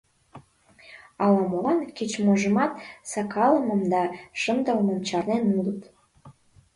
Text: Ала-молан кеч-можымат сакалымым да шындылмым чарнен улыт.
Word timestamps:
Ала-молан 1.23 1.79
кеч-можымат 1.97 2.71
сакалымым 3.11 3.81
да 3.93 4.01
шындылмым 4.41 4.99
чарнен 5.07 5.43
улыт. 5.57 5.81